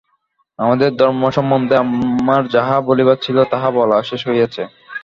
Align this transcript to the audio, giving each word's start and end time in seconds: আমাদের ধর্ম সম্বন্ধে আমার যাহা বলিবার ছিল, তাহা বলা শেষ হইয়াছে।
আমাদের 0.59 0.89
ধর্ম 0.95 1.21
সম্বন্ধে 1.29 1.75
আমার 1.81 2.41
যাহা 2.47 2.75
বলিবার 2.87 3.17
ছিল, 3.21 3.37
তাহা 3.51 3.69
বলা 3.71 3.97
শেষ 4.03 4.21
হইয়াছে। 4.27 4.63